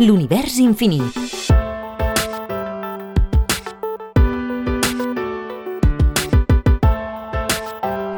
[0.00, 1.14] L'univers infinit.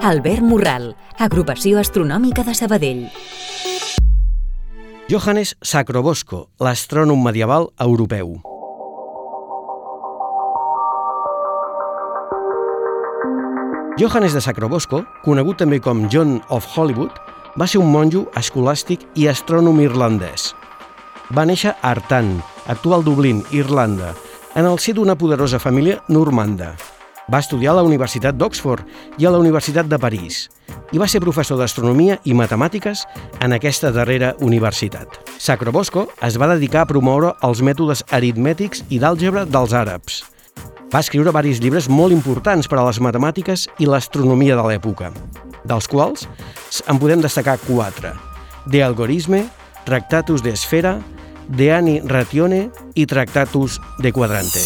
[0.00, 3.04] Albert Morral, Agrupació Astronòmica de Sabadell.
[5.12, 8.38] Johannes Sacrobosco, l'astrònom medieval europeu.
[14.00, 17.12] Johannes de Sacrobosco, conegut també com John of Hollywood,
[17.60, 20.54] va ser un monjo escolàstic i astrònom irlandès.
[21.34, 22.36] Va néixer a Artan,
[22.70, 24.12] actual Dublín, Irlanda,
[24.54, 26.76] en el si d'una poderosa família normanda.
[27.26, 28.86] Va estudiar a la Universitat d'Oxford
[29.18, 30.44] i a la Universitat de París
[30.94, 33.02] i va ser professor d'astronomia i matemàtiques
[33.42, 35.18] en aquesta darrera universitat.
[35.42, 40.22] Sacrobosco es va dedicar a promoure els mètodes aritmètics i d'àlgebra dels àrabs.
[40.94, 45.10] Va escriure varis llibres molt importants per a les matemàtiques i l'astronomia de l'època,
[45.66, 46.28] dels quals
[46.86, 48.14] en podem destacar quatre.
[48.70, 49.42] De Algorisme,
[49.86, 51.00] Tractatus de Esfera,
[51.48, 54.62] De Ani Ratione i Tractatus de Quadrante.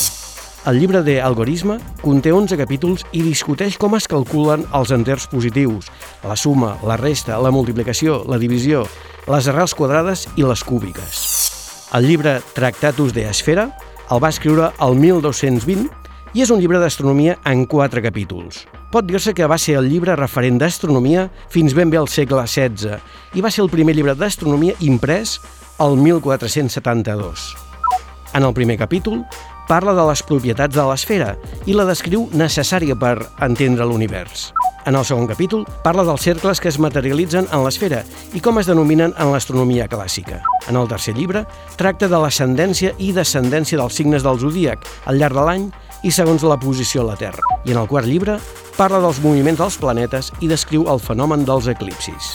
[0.66, 5.88] El llibre de Algorisme conté 11 capítols i discuteix com es calculen els enters positius,
[6.24, 8.84] la suma, la resta, la multiplicació, la divisió,
[9.28, 11.22] les arrels quadrades i les cúbiques.
[11.96, 13.70] El llibre Tractatus de Esfera
[14.10, 15.88] el va escriure el 1220
[16.34, 18.66] i és un llibre d'astronomia en quatre capítols.
[18.90, 22.98] Pot dir-se que va ser el llibre referent d'astronomia fins ben bé al segle XVI
[23.38, 25.38] i va ser el primer llibre d'astronomia imprès
[25.80, 27.56] el 1472.
[28.34, 29.24] En el primer capítol
[29.66, 31.30] parla de les propietats de l'esfera
[31.64, 34.50] i la descriu necessària per entendre l'univers.
[34.84, 38.02] En el segon capítol parla dels cercles que es materialitzen en l'esfera
[38.36, 40.42] i com es denominen en l'astronomia clàssica.
[40.68, 41.46] En el tercer llibre
[41.80, 45.68] tracta de l'ascendència i descendència dels signes del zodíac al llarg de l'any
[46.04, 47.40] i segons la posició a la Terra.
[47.64, 48.38] I en el quart llibre
[48.76, 52.32] parla dels moviments dels planetes i descriu el fenomen dels eclipsis.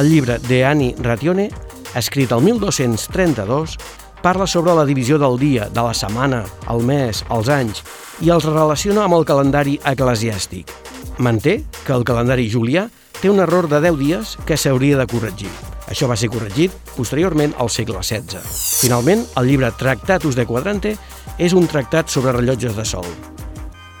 [0.00, 1.50] El llibre de Ani Ratione,
[1.98, 3.76] escrit el 1232,
[4.22, 7.82] parla sobre la divisió del dia, de la setmana, el mes, els anys,
[8.22, 10.70] i els relaciona amb el calendari eclesiàstic.
[11.18, 12.86] Manté que el calendari julià
[13.20, 15.50] té un error de 10 dies que s'hauria de corregir.
[15.92, 18.40] Això va ser corregit posteriorment al segle XVI.
[18.80, 20.96] Finalment, el llibre Tractatus de Quadrante
[21.38, 23.06] és un tractat sobre rellotges de sol.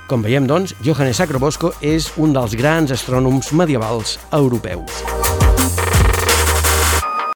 [0.08, 5.31] Com veiem, doncs, Johannes Sacrobosco és un dels grans astrònoms medievals europeus.